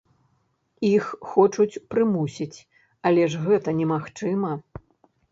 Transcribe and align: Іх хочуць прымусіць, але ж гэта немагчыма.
Іх 0.91 1.05
хочуць 1.33 1.81
прымусіць, 1.93 2.59
але 3.09 3.27
ж 3.33 3.43
гэта 3.43 3.69
немагчыма. 3.83 4.51